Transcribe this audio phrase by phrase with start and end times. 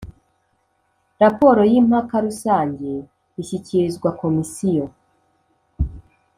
[1.21, 2.89] Raporo y impaka rusange
[3.41, 4.85] ishyikirizwa Komisiyo